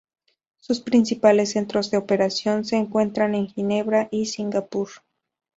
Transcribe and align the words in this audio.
Sus 0.57 0.81
principales 0.81 1.51
centros 1.51 1.91
de 1.91 1.97
operación 1.97 2.65
se 2.65 2.75
encuentran 2.75 3.35
en 3.35 3.45
Ginebra 3.47 4.07
y 4.09 4.25
Singapur. 4.25 4.89